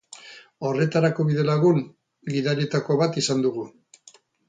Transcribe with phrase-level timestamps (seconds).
[0.69, 1.79] Horretarako bidelagun,
[2.35, 3.73] gidarietako bat izan dugu.